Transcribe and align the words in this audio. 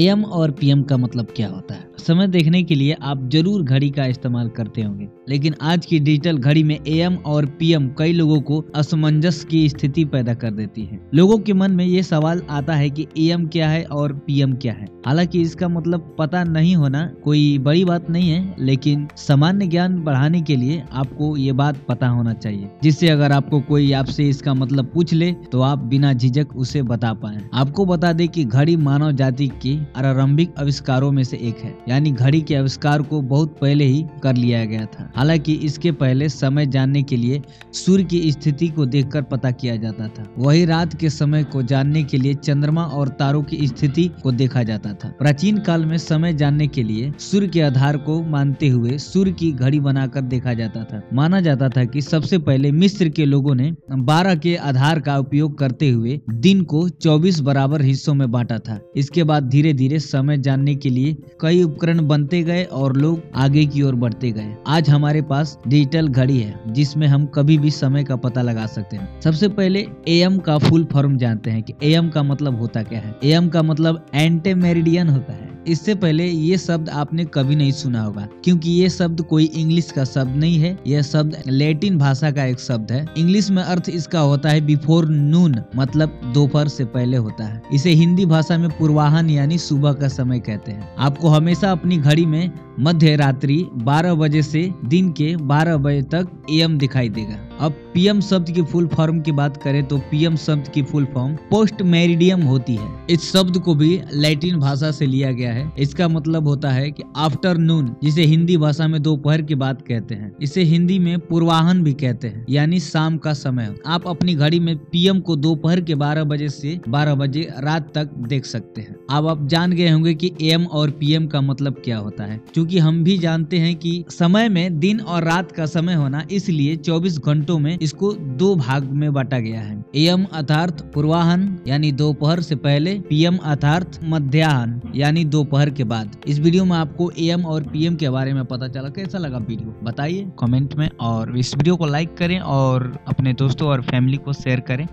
M 0.00 0.24
और 0.24 0.50
PM 0.50 0.82
का 0.82 0.96
मतलब 0.96 1.26
क्या 1.36 1.48
होता 1.48 1.74
है? 1.74 1.90
समय 1.98 2.26
देखने 2.26 2.62
के 2.62 2.74
लिए 2.74 2.96
आप 3.02 3.28
ज़रूर 3.28 3.62
घड़ी 3.62 3.90
का 3.90 4.06
इस्तेमाल 4.06 4.48
करते 4.48 4.82
होंगे। 4.82 5.08
लेकिन 5.30 5.54
आज 5.62 5.86
की 5.86 5.98
डिजिटल 5.98 6.38
घड़ी 6.38 6.62
में 6.62 6.78
एम 6.86 7.16
और 7.26 7.46
पीएम 7.58 7.86
कई 7.98 8.12
लोगों 8.12 8.40
को 8.40 8.64
असमंजस 8.74 9.44
की 9.44 9.68
स्थिति 9.68 10.04
पैदा 10.04 10.34
कर 10.34 10.50
देती 10.50 10.84
है। 10.84 10.98
लोगों 11.14 11.38
के 11.38 11.52
मन 11.52 11.70
में 11.70 11.84
ये 11.84 12.02
सवाल 12.02 12.42
आता 12.50 12.74
है 12.74 12.88
कि 12.90 13.06
एम 13.18 13.46
क्या 13.46 13.68
है 13.68 13.82
और 13.82 14.12
पीएम 14.26 14.52
क्या 14.52 14.72
है? 14.72 14.86
हालाँकि 15.06 15.40
इसका 15.40 15.68
मतलब 15.68 16.16
पता 16.18 16.42
नहीं 16.44 16.74
होना 16.76 17.04
कोई 17.24 17.58
बड़ी 17.58 17.84
बात 17.84 18.10
नहीं 18.10 18.30
है, 18.30 18.54
लेकिन 18.60 19.06
सामान्य 19.16 19.66
ज्ञान 19.66 19.98
बढ़ाने 20.00 20.40
के 20.40 20.56
लिए 20.56 20.82
आपको 20.92 21.36
ये 21.36 21.52
बात 21.52 21.76
पता 21.88 22.08
होना 22.08 22.32
चाहिए। 22.32 22.70
जिससे 22.82 23.08
अगर 23.08 23.32
आपको 23.32 23.60
कोई 23.60 23.92
आपसे 23.92 24.28
इसका 24.28 24.54
मतलब 24.54 24.90
पूछ 24.94 25.12
ले 25.12 25.30
तो 25.52 25.60
आप 25.60 25.78
बिना 25.84 26.12
झिझक 26.12 26.56
उसे 26.56 26.82
बता 26.82 27.12
पाए। 27.12 27.38
आपको 27.54 27.86
बता 27.86 28.12
दे 28.12 28.26
कि 28.26 28.44
घड़ी 28.44 28.76
मानव 28.76 29.12
जाति 29.12 29.48
के 29.62 29.76
आरंभिक 29.96 30.54
आविष्कारों 30.58 31.12
में 31.12 31.22
से 31.24 31.36
एक 31.36 31.58
है। 31.58 31.74
यानी 31.88 32.10
घड़ी 32.10 32.40
के 32.40 32.54
आविष्कार 32.54 33.02
को 33.02 33.20
बहुत 33.22 33.56
पहले 33.60 33.84
ही 33.84 34.04
कर 34.22 34.36
लिया 34.36 34.64
गया 34.64 34.86
था। 34.86 35.10
हालाँकि 35.20 35.54
इसके 35.54 35.90
पहले 35.92 36.28
समय 36.28 36.66
जानने 36.66 37.02
के 37.02 37.16
लिए 37.16 37.40
सूर्य 37.74 38.04
की 38.04 38.30
स्थिति 38.32 38.68
को 38.68 38.84
देखकर 38.86 39.22
पता 39.22 39.50
किया 39.50 39.74
जाता 39.76 40.06
था। 40.08 40.24
वही 40.38 40.64
रात 40.64 40.94
के 40.94 41.10
समय 41.10 41.42
को 41.44 41.62
जानने 41.62 42.02
के 42.04 42.18
लिए 42.18 42.34
चंद्रमा 42.34 42.84
और 42.84 43.08
तारों 43.08 43.42
की 43.42 43.66
स्थिति 43.66 44.08
को 44.22 44.32
देखा 44.32 44.62
जाता 44.62 44.92
था। 44.94 45.08
प्राचीन 45.18 45.58
काल 45.58 45.84
में 45.86 45.96
समय 45.98 46.32
जानने 46.34 46.66
के 46.66 46.82
लिए 46.82 47.12
सूर्य 47.18 47.48
के 47.48 47.60
आधार 47.60 47.96
को 47.96 48.20
मानते 48.22 48.68
हुए 48.68 48.96
सूर्य 48.98 49.32
की 49.32 49.50
घड़ी 49.52 49.80
बनाकर 49.80 50.20
देखा 50.22 50.54
जाता 50.54 50.84
था। 50.84 51.02
माना 51.12 51.40
जाता 51.40 51.68
था 51.68 51.84
कि 51.84 52.02
सबसे 52.02 52.38
पहले 52.38 52.70
मिस्र 52.72 53.08
के 53.08 53.24
लोगों 53.24 53.54
ने 53.54 53.70
बारह 53.92 54.34
के 54.36 54.56
आधार 54.56 55.00
का 55.00 55.18
उपयोग 55.18 55.58
करते 55.58 55.90
हुए 55.90 56.20
दिन 56.30 56.62
को 56.64 56.88
24 56.88 57.40
बराबर 57.40 57.82
हिस्सों 57.82 58.14
में 58.14 58.30
बांटा 58.32 58.58
था। 58.58 58.80
इसके 58.96 59.24
बाद 59.24 59.48
धीरे 59.48 59.72
धीरे 59.74 59.98
समय 59.98 60.38
जानने 60.38 60.74
के 60.74 60.90
लिए 60.90 61.16
कई 61.40 61.62
उपकरण 61.62 62.06
बनते 62.08 62.42
गए 62.42 62.64
और 62.64 62.96
लोग 62.96 63.22
आगे 63.36 63.66
की 63.66 63.82
ओर 63.82 63.94
बढ़ते 63.96 64.30
गए। 64.30 64.54
आज 64.66 64.90
हमारे 64.90 65.08
पास 65.20 65.58
डिजिटल 65.68 66.08
घड़ी 66.08 66.38
है, 66.40 66.60
जिसमें 66.66 67.06
हम 67.06 67.26
कभी 67.26 67.58
भी 67.58 67.70
समय 67.70 68.04
का 68.04 68.16
पता 68.16 68.42
लगा 68.42 68.66
सकते 68.66 68.96
हैं। 68.96 69.20
सबसे 69.20 69.48
पहले 69.48 69.86
एम 70.08 70.38
का 70.38 70.58
फुल 70.58 70.84
फॉर्म 70.84 71.16
जानते 71.16 71.50
हैं 71.50 71.62
कि 71.62 71.74
एम 71.82 72.08
का 72.08 72.22
मतलब 72.22 72.58
होता 72.58 72.82
क्या 72.82 73.00
है। 73.00 73.14
एम 73.24 73.48
का 73.48 73.62
मतलब 73.62 74.06
एंटे 74.14 74.54
मेरिडियन 74.54 75.08
होता 75.08 75.32
है। 75.32 75.39
इससे 75.68 75.94
पहले 75.94 76.26
ये 76.26 76.56
शब्द 76.58 76.88
आपने 76.90 77.24
कभी 77.24 77.56
नहीं 77.56 77.72
सुना 77.72 78.02
होगा, 78.02 78.28
क्योंकि 78.44 78.70
ये 78.70 78.88
शब्द 78.90 79.20
कोई 79.22 79.44
इंग्लिश 79.44 79.90
का 79.92 80.04
शब्द 80.04 80.36
नहीं 80.36 80.58
है, 80.58 80.76
यह 80.86 81.02
शब्द 81.02 81.36
लैटिन 81.46 81.98
भाषा 81.98 82.30
का 82.30 82.44
एक 82.44 82.60
शब्द 82.60 82.92
है। 82.92 83.04
इंग्लिश 83.18 83.50
में 83.50 83.62
अर्थ 83.62 83.88
इसका 83.88 84.20
होता 84.20 84.48
है 84.48 84.60
बिफोर 84.60 85.08
नून 85.08 85.56
मतलब 85.76 86.20
दोपहर 86.34 86.68
से 86.68 86.84
पहले 86.86 87.16
होता 87.16 87.44
है। 87.44 87.62
इसे 87.74 87.90
हिंदी 87.92 88.26
भाषा 88.26 88.58
में 88.58 88.68
पूर्वाहन 88.70 89.30
यानी 89.30 89.58
सुबह 89.58 89.92
का 89.92 90.08
समय 90.08 90.40
कहते 90.40 90.72
हैं। 90.72 90.94
आपको 90.98 91.28
हमेशा 91.28 91.72
अपनी 91.72 91.98
घड़ी 91.98 92.26
में 92.26 92.50
मध्य 92.80 93.14
रात्रि 93.16 93.64
12 93.84 94.14
बजे 94.14 94.42
से 94.42 94.68
दिन 94.84 95.12
के 95.12 95.34
12 95.36 95.76
बजे 95.76 96.02
तक 96.04 96.46
एम 96.52 96.78
दिखाई 96.78 97.08
देगा। 97.08 97.46
अब 97.60 97.72
पीएम 97.94 98.20
शब्द 98.20 98.50
की 98.50 98.62
फुल 98.62 98.86
फॉर्म 98.86 99.20
की 99.20 99.32
बात 99.32 99.56
करें 99.62 99.82
तो 99.84 99.96
पीएम 100.10 100.36
शब्द 100.36 100.68
की 100.68 100.82
फुल 100.82 101.04
फॉर्म 101.04 101.34
पोस्ट 101.50 101.82
मेरिडियम 101.84 102.42
होती 102.42 102.74
है। 102.74 102.88
इस 103.10 103.30
शब्द 103.32 103.58
को 103.58 103.74
भी 103.74 104.00
लैटिन 104.14 104.58
भाषा 104.58 104.90
से 104.90 105.06
लिया 105.06 105.32
गया 105.32 105.52
है। 105.52 105.70
इसका 105.78 106.08
मतलब 106.08 106.46
होता 106.48 106.70
है 106.70 106.90
कि 106.90 107.02
आफ्टरनून 107.16 107.94
जिसे 108.04 108.24
हिंदी 108.24 108.56
भाषा 108.56 108.86
में 108.88 109.00
दोपहर 109.02 109.42
की 109.42 109.54
बात 109.54 109.82
कहते 109.82 110.14
हैं, 110.14 110.32
इसे 110.42 110.62
हिंदी 110.62 110.98
में 110.98 111.18
पूर्वाहन 111.20 111.82
भी 111.82 111.92
कहते 111.94 112.28
हैं, 112.28 112.44
यानी 112.50 112.80
शाम 112.80 113.16
का 113.16 113.32
समय। 113.32 113.74
आप 113.86 114.06
अपनी 114.08 114.34
घड़ी 114.34 114.60
में 114.60 114.76
पीएम 114.76 115.20
को 115.20 115.36
दोपहर 115.38 115.80
के 115.80 115.94
12 115.94 116.24
बजे 116.24 116.48
से 116.48 116.78
12 116.88 117.14
बजे 117.14 117.48
रात 117.58 117.92
तक 117.94 118.14
देख 118.28 118.46
सकते 118.46 118.80
हैं। 118.80 118.96
अब 119.10 119.26
आप 119.26 119.46
जान 119.46 119.72
गए 119.72 119.90
होंगे 119.90 120.14
कि 120.14 120.32
एम 120.42 120.64
और 120.64 120.90
पीएम 120.90 121.26
का 121.26 121.40
मतलब 121.40 121.82
क्या 121.84 121.98
होता 121.98 122.24
है। 122.24 122.40
क्योंकि 122.54 122.78
हम 122.78 123.04
भी 123.04 123.18
जानते 123.18 123.58
हैं 123.58 123.74
कि 123.76 124.04
समय 124.10 124.48
में 124.48 124.78
दिन 124.80 125.00
और 125.00 125.24
रात 125.24 125.52
का 125.52 125.66
समय 125.68 125.94
होना 125.94 126.24
इसलिए 126.30 126.76
24 126.76 127.18
घंटों 127.18 127.49
में 127.58 127.78
इसको 127.82 128.12
दो 128.12 128.54
भाग 128.56 128.84
में 128.84 129.12
बांटा 129.12 129.38
गया 129.38 129.60
है। 129.60 129.84
एम 129.96 130.24
अर्थात 130.24 130.80
पूर्वाहन, 130.94 131.58
यानी 131.68 131.92
दोपहर 131.92 132.40
से 132.40 132.56
पहले 132.56 132.94
पीएम 133.00 133.36
अर्थात 133.36 133.98
मध्याहन, 134.04 134.80
यानी 134.94 135.24
दोपहर 135.24 135.70
के 135.70 135.84
बाद। 135.84 136.16
इस 136.28 136.38
वीडियो 136.40 136.64
में 136.64 136.76
आपको 136.76 137.10
एम 137.18 137.46
और 137.46 137.62
पीएम 137.62 137.96
के 137.96 138.08
बारे 138.08 138.32
में 138.32 138.44
पता 138.44 138.68
चला। 138.68 138.88
कैसा 138.88 139.18
लगा 139.18 139.38
वीडियो? 139.38 139.74
बताइए 139.84 140.30
कमेंट 140.40 140.74
में 140.74 140.90
और 141.00 141.38
इस 141.38 141.56
वीडियो 141.56 141.76
को 141.76 141.86
लाइक 141.86 142.16
करें 142.16 142.38
और 142.38 142.98
अपने 143.08 143.32
दोस्तों 143.32 143.68
और 143.68 143.82
फैमिली 143.82 144.16
को 144.16 144.32
शेयर 144.32 144.60
करें। 144.60 144.86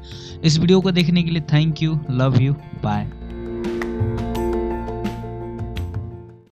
इस 0.44 0.59
वीडियो 0.59 0.81
को 0.81 0.91
देखने 0.91 1.23
के 1.23 1.31
लिए 1.31 1.41
thank 1.41 1.84
you, 1.84 2.00
love 2.12 2.41
you, 2.41 2.53
bye. 2.84 3.12